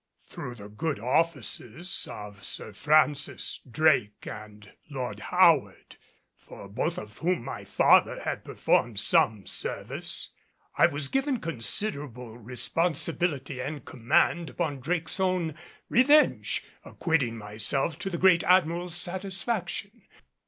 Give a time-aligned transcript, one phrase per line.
[0.25, 5.97] Through the good offices of Sir Francis Drake and Lord Howard,
[6.35, 10.29] for both of whom my father had performed some service,
[10.75, 15.53] I was given considerable responsibility and command upon Drake's own
[15.87, 20.01] Revenge, acquitting myself to the great Admiral's satisfaction.